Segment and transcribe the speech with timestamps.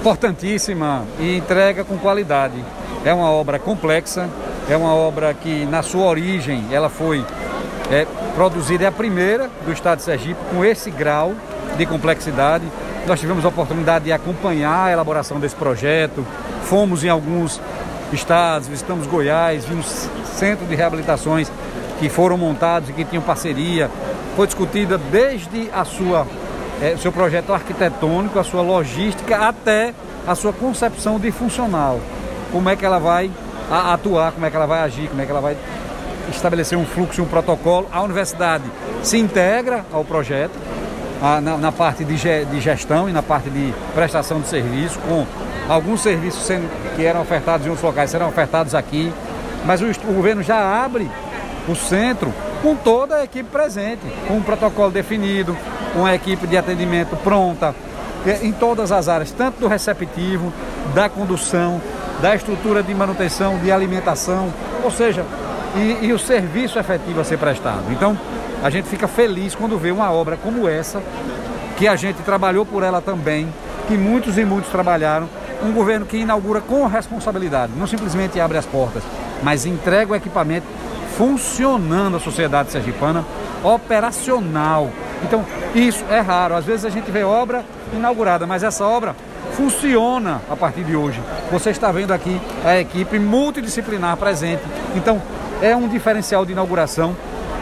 [0.00, 2.64] Importantíssima e entrega com qualidade.
[3.04, 4.30] É uma obra complexa,
[4.66, 7.22] é uma obra que na sua origem ela foi
[7.90, 11.34] é, produzida, é a primeira do estado de Sergipe com esse grau
[11.76, 12.64] de complexidade.
[13.06, 16.26] Nós tivemos a oportunidade de acompanhar a elaboração desse projeto,
[16.62, 17.60] fomos em alguns
[18.10, 21.52] estados, visitamos Goiás, vimos centros de reabilitações
[21.98, 23.90] que foram montados e que tinham parceria.
[24.34, 26.26] Foi discutida desde a sua
[26.80, 29.94] é, seu projeto arquitetônico, a sua logística, até
[30.26, 32.00] a sua concepção de funcional.
[32.50, 33.30] Como é que ela vai
[33.70, 35.56] atuar, como é que ela vai agir, como é que ela vai
[36.28, 37.88] estabelecer um fluxo, um protocolo.
[37.92, 38.64] A universidade
[39.02, 40.52] se integra ao projeto
[41.22, 44.98] a, na, na, parte de, ge, de, gestão e na parte de prestação de serviço,
[45.00, 45.26] com
[45.68, 49.12] alguns serviços sendo, que eram ofertados em outros locais serão ofertados aqui.
[49.64, 51.10] Mas o, o governo já abre
[51.68, 55.56] o centro com toda a equipe presente, com um protocolo definido,
[55.92, 57.74] com a equipe de atendimento pronta,
[58.26, 60.52] é, em todas as áreas, tanto do receptivo,
[60.94, 61.80] da condução,
[62.20, 64.52] da estrutura de manutenção, de alimentação,
[64.84, 65.24] ou seja,
[65.74, 67.84] e, e, o serviço efetivo a ser prestado.
[67.90, 68.18] Então,
[68.62, 71.02] a gente fica feliz quando vê uma obra como essa,
[71.78, 73.48] que a gente trabalhou por ela também,
[73.88, 75.28] que muitos e muitos trabalharam,
[75.62, 79.02] um governo que inaugura com responsabilidade, não simplesmente abre as portas,
[79.42, 80.66] mas entrega o equipamento
[81.16, 83.24] funcionando a sociedade sergipana,
[83.62, 84.90] operacional.
[85.22, 86.54] Então, isso é raro.
[86.54, 89.14] Às vezes a gente vê obra inaugurada, mas essa obra
[89.52, 91.20] funciona a partir de hoje.
[91.50, 94.62] Você está vendo aqui a equipe multidisciplinar presente.
[94.94, 95.20] Então,
[95.60, 97.16] é um diferencial de inauguração.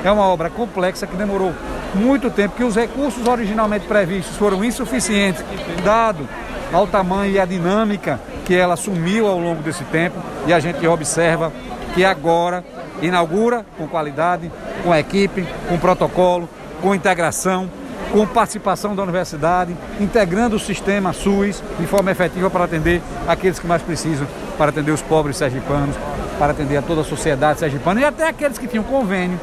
[0.04, 1.52] É uma obra complexa que demorou
[1.94, 5.42] muito tempo, que os recursos originalmente previstos foram insuficientes,
[5.84, 6.28] dado
[6.72, 10.16] ao tamanho e à dinâmica que ela assumiu ao longo desse tempo.
[10.46, 11.52] E a gente observa
[11.94, 12.64] que agora
[13.02, 14.50] inaugura com qualidade,
[14.84, 16.48] com equipe, com protocolo,
[16.80, 17.68] com integração,
[18.12, 23.66] com participação da universidade, integrando o sistema SUS de forma efetiva para atender aqueles que
[23.66, 24.26] mais precisam,
[24.56, 25.96] para atender os pobres sergipanos,
[26.38, 29.38] para atender a toda a sociedade sergipana e até aqueles que tinham convênio,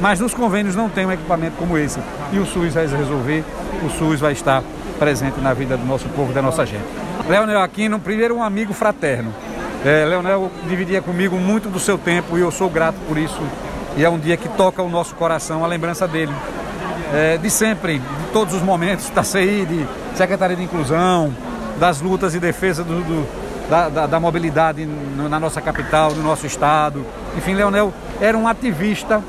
[0.00, 2.00] mas nos convênios não tem um equipamento como esse.
[2.32, 3.44] E o SUS vai resolver,
[3.84, 4.62] o SUS vai estar
[4.98, 6.84] presente na vida do nosso povo, da nossa gente.
[7.28, 9.32] Leonel Aquino, primeiro um amigo fraterno.
[9.84, 13.40] É, Leonel dividia comigo muito do seu tempo e eu sou grato por isso.
[13.96, 16.32] E é um dia que toca o nosso coração a lembrança dele.
[17.12, 21.34] É, de sempre, de todos os momentos da CI, de Secretaria de Inclusão,
[21.78, 24.86] das lutas e defesa do, do, da, da, da, mobilidade
[25.28, 27.04] na nossa capital, no nosso estado.
[27.36, 29.20] Enfim, Leonel era um ativista,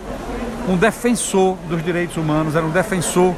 [0.69, 3.33] um defensor dos direitos humanos, era um defensor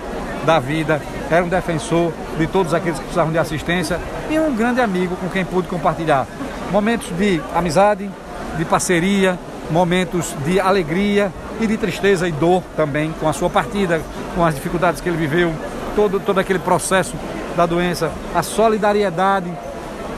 [0.46, 1.02] da vida,
[1.32, 3.98] era um defensor de todos aqueles que precisavam de assistência
[4.30, 6.28] e um grande amigo com quem pude compartilhar
[6.70, 8.10] momentos de amizade,
[8.58, 9.40] de parceria,
[9.72, 14.02] momentos de alegria e de tristeza e dor também com a sua partida,
[14.36, 15.54] com as dificuldades que ele viveu,
[15.96, 17.16] todo, todo aquele processo
[17.56, 19.52] da doença, a solidariedade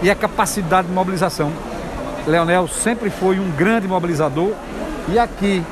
[0.01, 1.51] e a capacidade de mobilização.
[2.27, 4.51] Leonel sempre foi um grande mobilizador
[5.09, 5.63] e aqui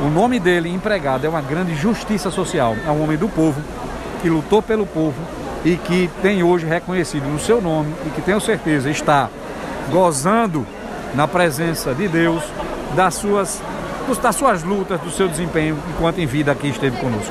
[0.00, 3.60] o nome dele empregado é uma grande justiça social, é um homem do povo
[4.22, 5.20] que lutou pelo povo
[5.64, 9.28] e que tem hoje reconhecido no seu nome e que tenho certeza está
[9.90, 10.66] gozando
[11.14, 12.42] na presença de Deus
[12.94, 13.60] das suas,
[14.16, 17.26] das suas lutas, do seu desempenho enquanto em vida aqui esteve conosco.